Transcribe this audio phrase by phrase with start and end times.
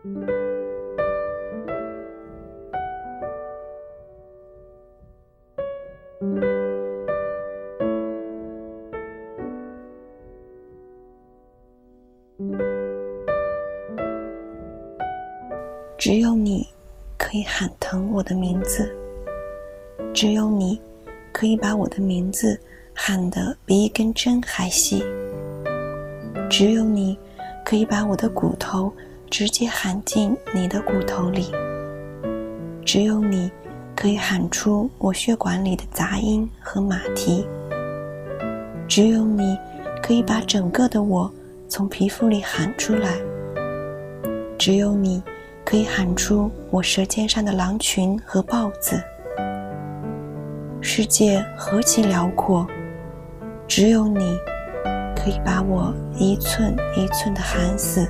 [0.00, 0.14] 只
[16.20, 16.66] 有你
[17.16, 18.88] 可以喊疼我的名字，
[20.14, 20.80] 只有你
[21.32, 22.58] 可以把我的名字
[22.94, 25.02] 喊得比一根针还细，
[26.48, 27.18] 只有你
[27.64, 28.92] 可以把我的骨头
[29.30, 31.52] 直接喊进你的骨头里，
[32.84, 33.50] 只有你
[33.94, 37.46] 可以喊出我血管里的杂音和马蹄，
[38.88, 39.56] 只有你
[40.02, 41.32] 可以把整个的我
[41.68, 43.14] 从皮肤里喊出来，
[44.58, 45.22] 只有你。
[45.70, 48.98] 可以喊出我舌尖上的狼群和豹子。
[50.80, 52.66] 世界何其辽阔，
[53.66, 54.38] 只有你
[55.14, 58.08] 可以把我一寸一寸的喊死。